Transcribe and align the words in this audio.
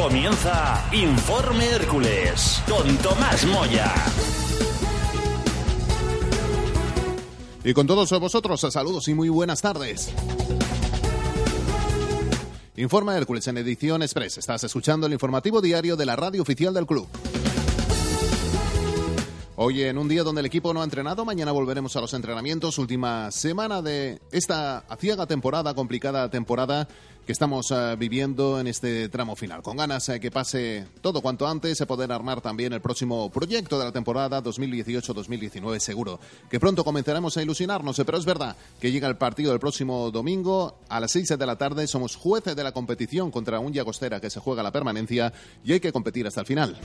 Comienza 0.00 0.88
Informe 0.92 1.66
Hércules 1.66 2.62
con 2.66 2.96
Tomás 2.96 3.44
Moya. 3.44 3.92
Y 7.62 7.74
con 7.74 7.86
todos 7.86 8.10
vosotros, 8.18 8.62
saludos 8.62 9.08
y 9.08 9.14
muy 9.14 9.28
buenas 9.28 9.60
tardes. 9.60 10.10
Informe 12.76 13.14
Hércules 13.14 13.46
en 13.48 13.58
edición 13.58 14.02
express. 14.02 14.38
Estás 14.38 14.64
escuchando 14.64 15.06
el 15.06 15.12
informativo 15.12 15.60
diario 15.60 15.96
de 15.96 16.06
la 16.06 16.16
radio 16.16 16.40
oficial 16.40 16.72
del 16.72 16.86
club. 16.86 17.06
Hoy 19.62 19.82
en 19.82 19.98
un 19.98 20.08
día 20.08 20.22
donde 20.22 20.40
el 20.40 20.46
equipo 20.46 20.72
no 20.72 20.80
ha 20.80 20.84
entrenado, 20.84 21.26
mañana 21.26 21.52
volveremos 21.52 21.94
a 21.94 22.00
los 22.00 22.14
entrenamientos. 22.14 22.78
Última 22.78 23.30
semana 23.30 23.82
de 23.82 24.18
esta 24.32 24.78
aciaga 24.88 25.26
temporada, 25.26 25.74
complicada 25.74 26.30
temporada 26.30 26.88
que 27.26 27.32
estamos 27.32 27.70
uh, 27.70 27.94
viviendo 27.98 28.58
en 28.58 28.68
este 28.68 29.10
tramo 29.10 29.36
final. 29.36 29.62
Con 29.62 29.76
ganas 29.76 30.08
uh, 30.08 30.18
que 30.18 30.30
pase 30.30 30.86
todo 31.02 31.20
cuanto 31.20 31.46
antes, 31.46 31.76
se 31.76 31.84
poder 31.84 32.10
armar 32.10 32.40
también 32.40 32.72
el 32.72 32.80
próximo 32.80 33.30
proyecto 33.30 33.78
de 33.78 33.84
la 33.84 33.92
temporada 33.92 34.42
2018-2019 34.42 35.78
seguro. 35.78 36.20
Que 36.48 36.58
pronto 36.58 36.82
comenzaremos 36.82 37.36
a 37.36 37.42
ilusionarnos, 37.42 38.00
pero 38.06 38.16
es 38.16 38.24
verdad 38.24 38.56
que 38.80 38.90
llega 38.90 39.08
el 39.08 39.18
partido 39.18 39.50
del 39.50 39.60
próximo 39.60 40.10
domingo 40.10 40.78
a 40.88 41.00
las 41.00 41.12
6 41.12 41.36
de 41.36 41.46
la 41.46 41.58
tarde. 41.58 41.86
Somos 41.86 42.16
jueces 42.16 42.56
de 42.56 42.64
la 42.64 42.72
competición 42.72 43.30
contra 43.30 43.60
un 43.60 43.74
Llagostera 43.74 44.22
que 44.22 44.30
se 44.30 44.40
juega 44.40 44.62
la 44.62 44.72
permanencia 44.72 45.34
y 45.62 45.74
hay 45.74 45.80
que 45.80 45.92
competir 45.92 46.26
hasta 46.26 46.40
el 46.40 46.46
final. 46.46 46.80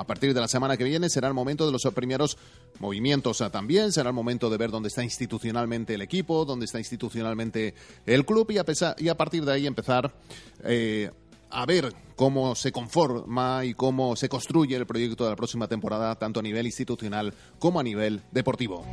A 0.00 0.04
partir 0.04 0.32
de 0.32 0.40
la 0.40 0.48
semana 0.48 0.78
que 0.78 0.84
viene 0.84 1.10
será 1.10 1.28
el 1.28 1.34
momento 1.34 1.66
de 1.66 1.72
los 1.72 1.82
primeros 1.94 2.38
movimientos 2.78 3.44
también, 3.52 3.92
será 3.92 4.08
el 4.08 4.14
momento 4.14 4.48
de 4.48 4.56
ver 4.56 4.70
dónde 4.70 4.88
está 4.88 5.04
institucionalmente 5.04 5.92
el 5.92 6.00
equipo, 6.00 6.46
dónde 6.46 6.64
está 6.64 6.78
institucionalmente 6.78 7.74
el 8.06 8.24
club 8.24 8.50
y 8.50 8.56
a, 8.56 9.14
partir 9.14 9.44
de 9.44 9.52
ahí 9.52 9.66
empezar 9.66 10.10
eh, 10.64 11.10
a 11.50 11.66
ver 11.66 11.92
cómo 12.16 12.54
se 12.54 12.72
conforma 12.72 13.66
y 13.66 13.74
cómo 13.74 14.16
se 14.16 14.30
construye 14.30 14.74
el 14.74 14.86
proyecto 14.86 15.24
de 15.24 15.30
la 15.30 15.36
próxima 15.36 15.68
temporada, 15.68 16.14
tanto 16.14 16.40
a 16.40 16.42
nivel 16.42 16.64
institucional 16.64 17.34
como 17.58 17.78
a 17.78 17.82
nivel 17.82 18.22
deportivo. 18.32 18.86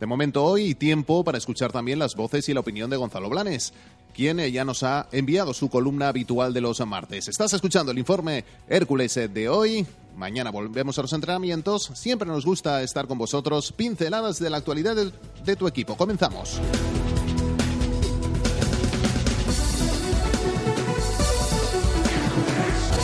De 0.00 0.06
momento 0.06 0.44
hoy, 0.44 0.74
tiempo 0.74 1.24
para 1.24 1.38
escuchar 1.38 1.72
también 1.72 1.98
las 1.98 2.14
voces 2.14 2.48
y 2.48 2.54
la 2.54 2.60
opinión 2.60 2.90
de 2.90 2.96
Gonzalo 2.96 3.30
Blanes, 3.30 3.72
quien 4.14 4.38
ya 4.38 4.64
nos 4.64 4.82
ha 4.82 5.08
enviado 5.12 5.54
su 5.54 5.68
columna 5.68 6.08
habitual 6.08 6.52
de 6.52 6.60
los 6.60 6.84
martes. 6.86 7.28
Estás 7.28 7.52
escuchando 7.52 7.92
el 7.92 7.98
informe 7.98 8.44
Hércules 8.68 9.14
de 9.14 9.48
hoy. 9.48 9.86
Mañana 10.16 10.50
volvemos 10.50 10.98
a 10.98 11.02
los 11.02 11.12
entrenamientos. 11.12 11.90
Siempre 11.94 12.28
nos 12.28 12.44
gusta 12.44 12.82
estar 12.82 13.06
con 13.06 13.18
vosotros. 13.18 13.72
Pinceladas 13.72 14.38
de 14.38 14.50
la 14.50 14.58
actualidad 14.58 14.96
de, 14.96 15.56
tu 15.56 15.66
equipo. 15.66 15.96
Comenzamos. 15.96 16.60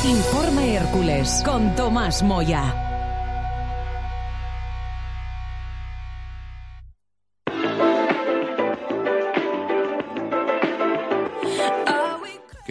Informe 0.05 0.75
Hércules 0.75 1.43
con 1.45 1.75
Tomás 1.77 2.23
Moya. 2.23 2.90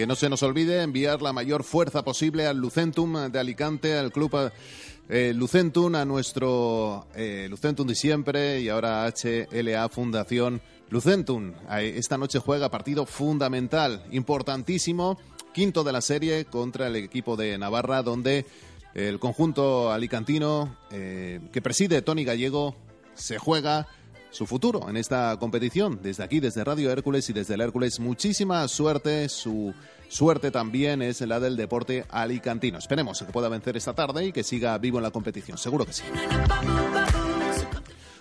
Que 0.00 0.06
no 0.06 0.16
se 0.16 0.30
nos 0.30 0.42
olvide 0.42 0.80
enviar 0.80 1.20
la 1.20 1.34
mayor 1.34 1.62
fuerza 1.62 2.02
posible 2.02 2.46
al 2.46 2.56
Lucentum 2.56 3.30
de 3.30 3.38
Alicante, 3.38 3.98
al 3.98 4.10
club 4.10 4.50
eh, 5.10 5.34
Lucentum, 5.36 5.94
a 5.94 6.06
nuestro 6.06 7.06
eh, 7.14 7.48
Lucentum 7.50 7.86
de 7.86 7.94
siempre 7.94 8.62
y 8.62 8.70
ahora 8.70 9.06
HLA 9.12 9.90
Fundación 9.90 10.62
Lucentum. 10.88 11.52
Esta 11.70 12.16
noche 12.16 12.38
juega 12.38 12.70
partido 12.70 13.04
fundamental, 13.04 14.02
importantísimo, 14.10 15.18
quinto 15.52 15.84
de 15.84 15.92
la 15.92 16.00
serie 16.00 16.46
contra 16.46 16.86
el 16.86 16.96
equipo 16.96 17.36
de 17.36 17.58
Navarra, 17.58 18.02
donde 18.02 18.46
el 18.94 19.18
conjunto 19.18 19.92
alicantino 19.92 20.78
eh, 20.90 21.40
que 21.52 21.60
preside 21.60 22.00
Tony 22.00 22.24
Gallego 22.24 22.74
se 23.12 23.36
juega 23.36 23.86
su 24.30 24.46
futuro 24.46 24.88
en 24.88 24.96
esta 24.96 25.36
competición. 25.38 26.00
Desde 26.02 26.24
aquí, 26.24 26.40
desde 26.40 26.64
Radio 26.64 26.90
Hércules 26.90 27.28
y 27.30 27.32
desde 27.32 27.54
el 27.54 27.60
Hércules, 27.60 28.00
muchísima 28.00 28.66
suerte. 28.68 29.28
Su 29.28 29.74
suerte 30.08 30.50
también 30.50 31.02
es 31.02 31.20
la 31.22 31.40
del 31.40 31.56
deporte 31.56 32.04
alicantino. 32.08 32.78
Esperemos 32.78 33.20
que 33.20 33.32
pueda 33.32 33.48
vencer 33.48 33.76
esta 33.76 33.94
tarde 33.94 34.26
y 34.26 34.32
que 34.32 34.42
siga 34.42 34.76
vivo 34.78 34.98
en 34.98 35.04
la 35.04 35.10
competición. 35.10 35.58
Seguro 35.58 35.84
que 35.84 35.92
sí. 35.92 36.04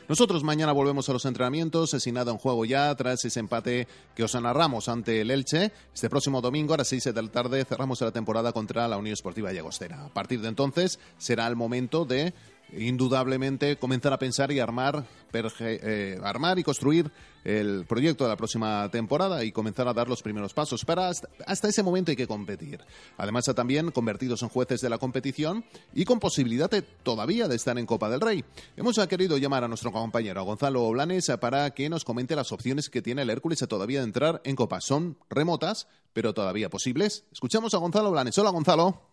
Nosotros 0.09 0.43
mañana 0.43 0.71
volvemos 0.71 1.07
a 1.07 1.13
los 1.13 1.25
entrenamientos, 1.25 1.91
sin 1.91 2.15
nada 2.15 2.31
en 2.31 2.39
juego 2.39 2.65
ya, 2.65 2.95
tras 2.95 3.23
ese 3.25 3.39
empate 3.39 3.87
que 4.15 4.23
os 4.23 4.33
narramos 4.33 4.89
ante 4.89 5.21
el 5.21 5.29
Elche. 5.29 5.71
Este 5.93 6.09
próximo 6.09 6.41
domingo 6.41 6.73
a 6.73 6.77
las 6.77 6.87
6 6.87 7.13
de 7.13 7.21
la 7.21 7.29
tarde 7.29 7.63
cerramos 7.63 8.01
la 8.01 8.11
temporada 8.11 8.51
contra 8.51 8.87
la 8.87 8.97
Unión 8.97 9.13
Esportiva 9.13 9.53
Llagostera. 9.53 10.05
A 10.05 10.09
partir 10.09 10.41
de 10.41 10.47
entonces 10.47 10.97
será 11.19 11.45
el 11.45 11.55
momento 11.55 12.05
de 12.05 12.33
indudablemente 12.77 13.77
comenzar 13.77 14.13
a 14.13 14.19
pensar 14.19 14.51
y 14.51 14.59
armar, 14.59 15.05
eh, 15.33 16.19
armar 16.23 16.59
y 16.59 16.63
construir 16.63 17.11
el 17.43 17.85
proyecto 17.85 18.25
de 18.25 18.29
la 18.29 18.35
próxima 18.35 18.89
temporada 18.91 19.43
y 19.43 19.51
comenzar 19.51 19.87
a 19.87 19.93
dar 19.93 20.07
los 20.07 20.21
primeros 20.21 20.53
pasos. 20.53 20.83
Pero 20.85 21.03
hasta, 21.03 21.67
ese 21.67 21.83
momento 21.83 22.11
hay 22.11 22.17
que 22.17 22.27
competir. 22.27 22.81
Además, 23.17 23.45
también 23.55 23.91
convertidos 23.91 24.43
en 24.43 24.49
jueces 24.49 24.81
de 24.81 24.89
la 24.89 24.97
competición 24.97 25.63
y 25.93 26.05
con 26.05 26.19
posibilidad 26.19 26.69
todavía 27.03 27.47
de 27.47 27.55
estar 27.55 27.77
en 27.77 27.85
Copa 27.85 28.09
del 28.09 28.21
Rey. 28.21 28.43
Hemos 28.75 28.99
querido 29.07 29.37
llamar 29.37 29.63
a 29.63 29.67
nuestro 29.67 29.91
compañero 29.91 30.43
Gonzalo 30.43 30.89
Blanes 30.89 31.31
para 31.39 31.71
que 31.71 31.89
nos 31.89 32.05
comente 32.05 32.35
las 32.35 32.51
opciones 32.51 32.89
que 32.89 33.01
tiene 33.01 33.21
el 33.21 33.29
Hércules 33.29 33.59
todavía 33.67 33.99
de 33.99 34.05
entrar 34.05 34.41
en 34.43 34.55
Copa. 34.55 34.81
Son 34.81 35.17
remotas, 35.29 35.87
pero 36.13 36.33
todavía 36.33 36.69
posibles. 36.69 37.25
Escuchamos 37.31 37.73
a 37.73 37.77
Gonzalo 37.77 38.11
Blanes. 38.11 38.37
Hola, 38.37 38.49
Gonzalo. 38.51 39.08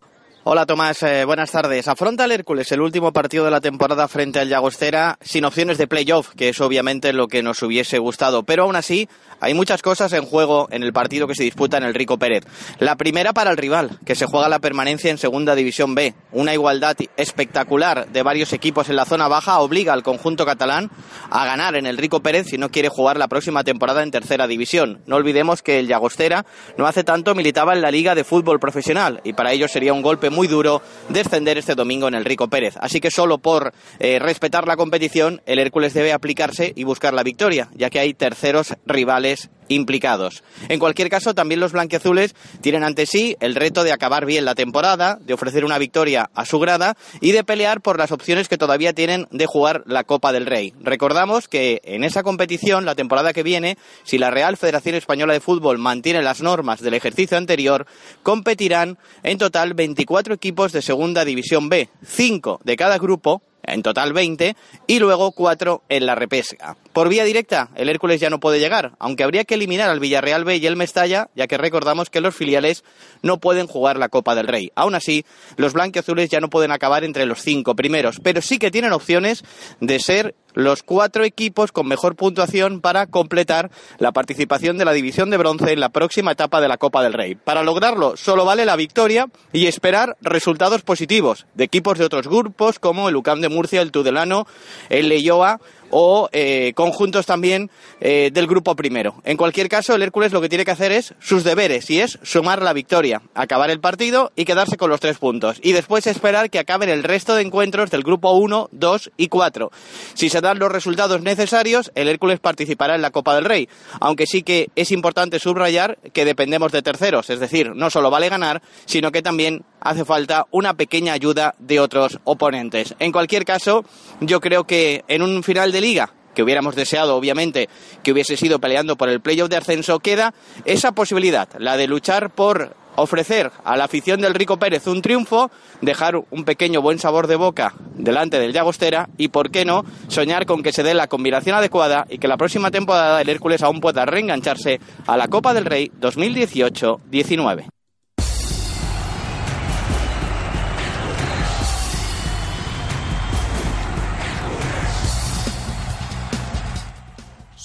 Hola 0.49 0.65
Tomás, 0.65 1.03
eh, 1.03 1.25
buenas 1.25 1.51
tardes. 1.51 1.89
Afronta 1.89 2.25
el 2.25 2.31
Hércules 2.31 2.71
el 2.71 2.81
último 2.81 3.12
partido 3.12 3.45
de 3.45 3.51
la 3.51 3.61
temporada 3.61 4.07
frente 4.07 4.39
al 4.39 4.49
Llagostera 4.49 5.19
sin 5.21 5.45
opciones 5.45 5.77
de 5.77 5.89
playoff, 5.89 6.37
que 6.37 6.51
es 6.51 6.61
obviamente 6.61 7.12
lo 7.12 7.27
que 7.27 7.43
nos 7.43 7.61
hubiese 7.65 7.99
gustado. 7.99 8.45
Pero 8.45 8.62
aún 8.62 8.77
así, 8.77 9.09
hay 9.41 9.55
muchas 9.55 9.83
cosas 9.83 10.12
en 10.12 10.25
juego 10.25 10.69
en 10.71 10.84
el 10.84 10.93
partido 10.93 11.27
que 11.27 11.34
se 11.34 11.43
disputa 11.43 11.79
en 11.79 11.83
el 11.83 11.95
Rico 11.95 12.17
Pérez. 12.17 12.45
La 12.79 12.95
primera 12.95 13.33
para 13.33 13.51
el 13.51 13.57
rival, 13.57 13.99
que 14.07 14.15
se 14.15 14.27
juega 14.27 14.49
la 14.49 14.61
permanencia 14.61 15.11
en 15.11 15.19
Segunda 15.19 15.57
División 15.57 15.97
B. 15.97 16.15
Una 16.31 16.55
igualdad 16.55 16.97
espectacular 17.17 18.07
de 18.07 18.23
varios 18.23 18.53
equipos 18.53 18.89
en 18.89 18.95
la 18.95 19.05
zona 19.05 19.27
baja 19.27 19.59
obliga 19.59 19.95
al 19.95 20.05
conjunto 20.05 20.47
catalán 20.47 20.93
a 21.28 21.45
ganar 21.45 21.75
en 21.75 21.87
el 21.87 21.99
Rico 21.99 22.21
Pérez 22.21 22.47
si 22.47 22.57
no 22.57 22.71
quiere 22.71 22.89
jugar 22.89 23.19
la 23.19 23.27
próxima 23.27 23.65
temporada 23.65 24.05
en 24.05 24.13
Tercera 24.13 24.47
División. 24.47 25.03
No 25.07 25.17
olvidemos 25.17 25.63
que 25.63 25.81
el 25.81 25.89
Llagostera 25.89 26.47
no 26.78 26.87
hace 26.87 27.03
tanto 27.03 27.34
militaba 27.34 27.72
en 27.72 27.83
la 27.83 27.91
Liga 27.91 28.15
de 28.15 28.22
Fútbol 28.22 28.60
Profesional 28.60 29.21
y 29.25 29.33
para 29.33 29.51
ello 29.51 29.66
sería 29.66 29.92
un 29.92 30.03
golpe 30.03 30.31
duro 30.47 30.83
descender 31.09 31.56
este 31.56 31.74
domingo 31.74 32.09
en 32.09 32.15
el 32.15 32.27
Rico 32.27 32.48
Pérez. 32.48 32.74
Así 32.78 33.00
que 33.00 33.10
solo 33.10 33.38
por 33.38 33.72
eh, 33.98 34.18
respetar 34.18 34.68
la 34.68 34.77
competición, 34.77 35.41
el 35.47 35.59
Hércules 35.59 35.94
debe 35.94 36.12
aplicarse 36.12 36.74
y 36.77 36.84
buscar 36.84 37.15
la 37.15 37.22
victoria, 37.22 37.71
ya 37.74 37.88
que 37.88 37.98
hay 37.98 38.12
terceros 38.12 38.74
rivales 38.84 39.48
implicados. 39.68 40.42
En 40.68 40.78
cualquier 40.78 41.09
caso, 41.09 41.34
también 41.34 41.60
los 41.60 41.72
blanquiazules 41.72 42.34
tienen 42.60 42.84
ante 42.84 43.07
sí 43.07 43.36
el 43.41 43.54
reto 43.54 43.84
de 43.84 43.92
acabar 43.92 44.27
bien 44.27 44.45
la 44.45 44.54
temporada, 44.54 45.18
de 45.21 45.34
ofrecer 45.34 45.65
una 45.65 45.78
victoria 45.78 46.30
a 46.34 46.45
su 46.45 46.59
grada 46.59 46.97
y 47.21 47.33
de 47.33 47.45
pelear 47.45 47.80
por 47.80 47.98
las 47.98 48.13
opciones 48.13 48.48
que 48.48 48.59
todavía 48.59 48.92
tienen 48.92 49.27
de 49.30 49.47
jugar 49.47 49.83
la 49.86 50.04
Copa 50.04 50.33
del 50.33 50.47
Rey. 50.47 50.74
Recordamos 50.80 51.48
que 51.48 51.80
en 51.84 52.04
esa 52.04 52.22
competición, 52.22 52.84
la 52.84 52.95
temporada 52.95 53.33
que 53.33 53.42
viene, 53.42 53.78
si 54.04 54.18
la 54.18 54.30
Real 54.30 54.57
Federación 54.57 54.95
Española 54.95 55.33
de 55.33 55.41
Fútbol 55.41 55.78
mantiene 55.78 56.22
las 56.22 56.41
normas 56.41 56.80
del 56.80 56.95
ejercicio 56.95 57.36
anterior, 57.36 57.86
competirán 58.22 58.98
en 59.22 59.39
total 59.39 59.74
24 59.74 60.34
equipos 60.34 60.72
de 60.72 60.83
Segunda 60.83 61.24
División 61.24 61.68
B, 61.68 61.89
5 62.04 62.60
de 62.65 62.77
cada 62.77 62.98
grupo 62.98 63.42
en 63.66 63.83
total 63.83 64.13
20, 64.13 64.57
y 64.86 64.98
luego 64.98 65.33
4 65.33 65.83
en 65.89 66.07
la 66.07 66.15
repesca. 66.15 66.77
Por 66.92 67.09
vía 67.09 67.24
directa, 67.24 67.71
el 67.74 67.89
Hércules 67.89 68.21
ya 68.21 68.30
no 68.30 68.41
puede 68.41 68.59
llegar, 68.59 68.92
aunque 68.98 69.24
habría 69.24 69.45
que 69.45 69.54
eliminar 69.54 69.91
al 69.91 70.01
Villarreal 70.01 70.45
B 70.45 70.57
y 70.57 70.66
el 70.66 70.77
Mestalla, 70.77 71.28
ya 71.34 71.47
que 71.47 71.59
recordamos 71.59 72.10
que 72.10 72.21
los 72.21 72.34
filiales 72.34 72.84
no 73.22 73.39
pueden 73.39 73.66
jugar 73.66 73.98
la 73.98 74.09
Copa 74.09 74.34
del 74.34 74.47
Rey. 74.47 74.72
Aún 74.74 74.95
así, 74.95 75.24
los 75.57 75.72
blanquiazules 75.72 76.30
ya 76.30 76.41
no 76.41 76.51
pueden 76.51 76.72
acabar 76.72 77.04
entre 77.04 77.27
los 77.27 77.41
cinco 77.41 77.74
primeros, 77.74 78.21
pero 78.22 78.41
sí 78.41 78.59
que 78.59 78.71
tienen 78.71 78.92
opciones 78.92 79.45
de 79.80 79.98
ser 79.98 80.34
los 80.56 80.82
cuatro 80.82 81.22
equipos 81.22 81.70
con 81.70 81.86
mejor 81.86 82.16
puntuación 82.16 82.80
para 82.80 83.06
completar 83.06 83.70
la 83.98 84.10
participación 84.10 84.78
de 84.78 84.86
la 84.86 84.94
división 84.94 85.30
de 85.30 85.36
bronce 85.36 85.72
en 85.72 85.80
la 85.80 85.91
próxima 85.91 86.32
etapa 86.32 86.60
de 86.60 86.68
la 86.68 86.78
Copa 86.78 87.03
del 87.03 87.12
Rey. 87.12 87.34
Para 87.34 87.62
lograrlo, 87.62 88.16
solo 88.16 88.44
vale 88.44 88.64
la 88.64 88.74
victoria 88.74 89.28
y 89.53 89.66
esperar 89.66 90.16
resultados 90.22 90.82
positivos 90.82 91.47
de 91.54 91.64
equipos 91.64 91.98
de 91.98 92.06
otros 92.06 92.26
grupos 92.26 92.78
como 92.78 93.08
el 93.08 93.16
UCAM 93.16 93.42
de 93.42 93.50
Murcia, 93.50 93.82
el 93.82 93.92
Tudelano, 93.92 94.47
el 94.88 95.10
Leyoa 95.10 95.60
o 95.91 96.28
eh, 96.33 96.72
conjuntos 96.74 97.27
también 97.27 97.71
eh, 98.00 98.30
del 98.33 98.47
grupo 98.47 98.77
primero. 98.77 99.21
En 99.24 99.36
cualquier 99.36 99.68
caso, 99.68 99.94
el 99.94 100.03
Hércules 100.03 100.33
lo 100.33 100.41
que 100.41 100.48
tiene 100.48 100.65
que 100.65 100.71
hacer 100.71 100.92
es 100.92 101.15
sus 101.21 101.44
deberes 101.44 101.91
y 101.91 102.00
es 102.00 102.18
sumar 102.22 102.62
la 102.62 102.72
victoria, 102.72 103.22
acabar 103.34 103.71
el 103.71 103.80
partido 103.80 104.33
y 104.36 104.44
quedarse 104.44 104.77
con 104.77 104.91
los 104.91 105.00
tres 105.00 105.18
puntos. 105.18 105.59
Y 105.62 105.72
después 105.72 106.06
esperar 106.06 106.50
que 106.50 106.59
acaben 106.59 106.88
el 106.88 107.03
resto 107.03 107.34
de 107.34 107.42
encuentros 107.42 107.91
del 107.91 108.03
grupo 108.03 108.33
1, 108.33 108.68
2 108.72 109.10
y 109.16 109.28
4. 109.28 109.71
Si 110.15 110.28
se 110.28 110.41
dan 110.41 110.59
los 110.59 110.72
resultados 110.72 111.22
necesarios, 111.22 111.91
el 111.94 112.09
Hércules 112.09 112.41
participará 112.41 112.94
en 112.94 113.03
la 113.03 113.10
Copa 113.10 113.34
del 113.34 113.44
Rey. 113.44 113.68
Aunque 114.00 114.27
sí 114.27 114.42
que 114.42 114.71
es 114.77 114.91
importante 114.92 115.39
subrayar 115.39 115.98
que 116.12 116.24
dependemos 116.24 116.72
de 116.72 116.82
terceros, 116.82 117.30
es 117.30 117.41
decir, 117.41 117.74
no 117.74 117.91
solo 117.91 118.10
vale 118.10 118.28
ganar, 118.28 118.62
sino 118.84 119.12
que 119.12 119.22
también 119.22 119.65
hace 119.80 120.04
falta 120.04 120.47
una 120.50 120.74
pequeña 120.74 121.12
ayuda 121.12 121.54
de 121.59 121.80
otros 121.80 122.18
oponentes. 122.24 122.94
En 122.98 123.12
cualquier 123.12 123.44
caso, 123.44 123.84
yo 124.21 124.41
creo 124.41 124.65
que 124.65 125.04
en 125.09 125.22
un 125.22 125.42
final 125.42 125.72
de 125.72 125.76
liga 125.81 126.13
que 126.34 126.43
hubiéramos 126.43 126.77
deseado, 126.77 127.17
obviamente, 127.17 127.69
que 128.03 128.13
hubiese 128.13 128.37
sido 128.37 128.61
peleando 128.61 128.97
por 128.97 129.09
el 129.09 129.21
playoff 129.21 129.49
de 129.49 129.57
ascenso, 129.57 129.99
queda 130.01 130.34
esa 130.67 130.93
posibilidad, 130.93 131.49
la 131.59 131.78
de 131.78 131.87
luchar 131.87 132.31
por 132.31 132.77
ofrecer 132.97 133.51
a 133.65 133.77
la 133.77 133.84
afición 133.84 134.21
del 134.21 134.34
Rico 134.34 134.59
Pérez 134.59 134.87
un 134.87 135.03
triunfo, 135.03 135.51
dejar 135.81 136.17
un 136.31 136.45
pequeño 136.45 136.83
buen 136.83 136.99
sabor 136.99 137.27
de 137.27 137.37
boca 137.37 137.75
delante 137.95 138.39
del 138.39 138.53
Llagostera 138.53 139.09
y, 139.17 139.28
por 139.28 139.51
qué 139.51 139.65
no, 139.65 139.84
soñar 140.09 140.47
con 140.47 140.63
que 140.63 140.73
se 140.73 140.83
dé 140.83 140.95
la 140.95 141.07
combinación 141.07 141.57
adecuada 141.57 142.07
y 142.09 142.19
que 142.19 142.28
la 142.28 142.37
próxima 142.37 142.71
temporada 142.71 143.21
el 143.21 143.28
Hércules 143.28 143.63
aún 143.63 143.81
pueda 143.81 144.05
reengancharse 144.05 144.81
a 145.07 145.17
la 145.17 145.28
Copa 145.28 145.55
del 145.55 145.65
Rey 145.65 145.91
2018-19. 146.01 147.76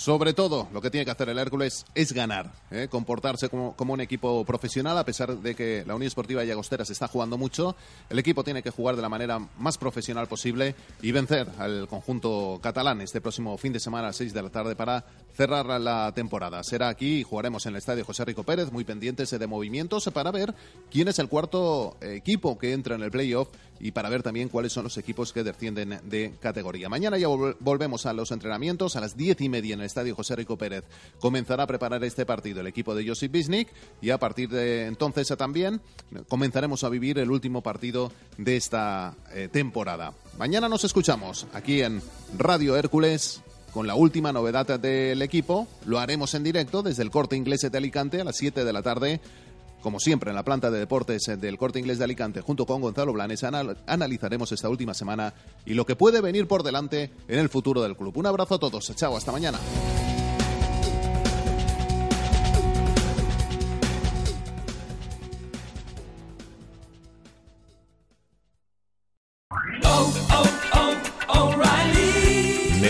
Sobre 0.02 0.34
todo, 0.34 0.68
lo 0.74 0.82
que 0.82 0.90
tiene 0.90 1.06
que 1.06 1.12
hacer 1.12 1.30
el 1.30 1.38
Hércules 1.38 1.86
es 1.94 2.12
ganar, 2.12 2.52
¿eh? 2.72 2.88
comportarse 2.90 3.50
como, 3.50 3.76
un 3.78 4.02
equipo 4.02 4.44
profesional, 4.44 4.98
a 4.98 5.06
pesar 5.06 5.38
de 5.38 5.54
que 5.54 5.84
la 5.86 5.94
Unión 5.94 6.08
Esportiva 6.08 6.44
Llagostera 6.44 6.86
se 6.86 6.94
está 6.94 7.08
jugando 7.08 7.38
mucho. 7.38 7.76
El 8.10 8.18
equipo 8.18 8.44
tiene 8.44 8.64
que 8.64 8.72
jugar 8.72 8.96
de 8.96 9.04
la 9.04 9.10
manera 9.10 9.38
más 9.60 9.78
profesional 9.78 10.26
posible 10.26 10.74
y 11.04 11.12
vencer 11.12 11.48
al 11.60 11.88
conjunto 11.88 12.60
catalán 12.64 13.00
este 13.02 13.22
próximo 13.22 13.56
fin 13.60 13.74
de 13.74 13.80
semana 13.80 14.06
a 14.06 14.08
las 14.08 14.16
6 14.16 14.34
de 14.34 14.42
la 14.42 14.50
tarde 14.50 14.76
para 14.76 15.06
cerrar 15.36 15.68
la 15.80 16.12
temporada. 16.16 16.64
Será 16.64 16.88
aquí 16.88 17.20
y 17.20 17.24
jugaremos 17.24 17.68
en 17.68 17.74
el 17.74 17.78
estadio 17.78 18.04
José 18.04 18.26
Rico 18.26 18.42
Pérez, 18.42 18.72
muy 18.72 18.84
pendientes 18.84 19.30
de 19.30 19.46
movimientos 19.46 20.10
para 20.12 20.32
ver 20.32 20.56
quién 20.90 21.10
es 21.10 21.20
el 21.20 21.30
cuarto 21.30 21.98
equipo 22.02 22.58
que 22.58 22.74
entra 22.74 22.96
en 22.96 23.04
el 23.04 23.12
playoff 23.12 23.50
y 23.82 23.92
para 23.92 24.10
ver 24.10 24.22
también 24.22 24.48
cuáles 24.48 24.72
son 24.72 24.84
los 24.84 24.98
equipos 24.98 25.34
que 25.34 25.44
descienden 25.44 26.00
de 26.04 26.34
categoría. 26.40 26.88
Mañana 26.88 27.18
ya 27.18 27.28
volvemos 27.28 28.06
a 28.06 28.14
los 28.14 28.32
entrenamientos 28.32 28.96
a 28.96 29.02
las 29.02 29.18
diez 29.18 29.42
y 29.42 29.50
media 29.50 29.74
en 29.74 29.80
el 29.80 29.88
estadio 29.88 30.16
José 30.16 30.36
Rico 30.36 30.58
Pérez. 30.58 30.84
Comenzará 31.20 31.64
a 31.64 31.68
preparar 31.68 32.04
este 32.04 32.26
partido 32.26 32.62
el 32.62 32.68
equipo 32.68 32.94
de 32.94 33.08
Josip 33.08 33.32
Bisnik 33.32 33.70
y 34.02 34.12
a 34.12 34.20
partir 34.20 34.50
de 34.50 34.86
entonces 34.86 35.28
también 35.38 35.82
comenzaremos 36.28 36.84
a 36.84 36.90
vivir 36.90 37.18
el 37.18 37.32
último 37.32 37.62
partido 37.64 38.12
de 38.38 38.56
esta 38.56 39.16
eh, 39.34 39.50
temporada. 39.52 40.14
Mañana 40.38 40.70
nos 40.70 40.84
escuchamos 40.84 41.48
aquí 41.54 41.82
en 41.82 42.02
Radio 42.38 42.78
Hércules 42.78 43.42
con 43.74 43.88
la 43.88 43.96
última 43.96 44.32
novedad 44.32 44.80
del 44.80 45.22
equipo. 45.22 45.68
Lo 45.86 46.00
haremos 46.00 46.34
en 46.36 46.44
directo 46.44 46.84
desde 46.84 47.04
el 47.04 47.10
corte 47.10 47.36
inglés 47.36 47.62
de 47.62 47.78
Alicante 47.78 48.22
a 48.22 48.26
las 48.26 48.38
7 48.38 48.64
de 48.64 48.74
la 48.74 48.84
tarde 48.84 49.22
como 49.82 50.00
siempre, 50.00 50.30
en 50.30 50.36
la 50.36 50.44
planta 50.44 50.72
de 50.72 50.80
deportes 50.80 51.24
del 51.40 51.58
Corte 51.58 51.80
Inglés 51.80 51.98
de 51.98 52.06
Alicante, 52.06 52.42
junto 52.42 52.66
con 52.66 52.82
Gonzalo 52.82 53.14
Blanes, 53.14 53.44
analizaremos 53.44 54.52
esta 54.52 54.70
última 54.70 54.94
semana 54.94 55.34
y 55.66 55.74
lo 55.74 55.86
que 55.86 55.96
puede 55.96 56.22
venir 56.22 56.48
por 56.48 56.64
delante 56.64 57.12
en 57.28 57.40
el 57.40 57.50
futuro 57.50 57.82
del 57.82 57.98
club. 57.98 58.18
Un 58.18 58.28
abrazo 58.28 58.56
a 58.56 58.60
todos. 58.60 58.94
Chao, 58.96 59.18
hasta 59.18 59.32
mañana. 59.32 59.60